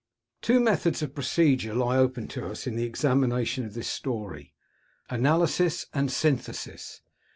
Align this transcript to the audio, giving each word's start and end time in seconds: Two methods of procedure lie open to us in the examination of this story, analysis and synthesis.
Two 0.41 0.59
methods 0.59 1.03
of 1.03 1.13
procedure 1.13 1.75
lie 1.75 1.95
open 1.95 2.27
to 2.29 2.47
us 2.47 2.65
in 2.65 2.75
the 2.75 2.85
examination 2.85 3.65
of 3.65 3.75
this 3.75 3.87
story, 3.87 4.51
analysis 5.11 5.85
and 5.93 6.11
synthesis. 6.11 7.01